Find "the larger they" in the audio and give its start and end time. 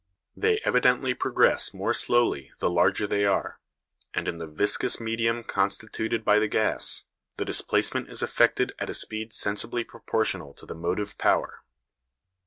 2.57-3.23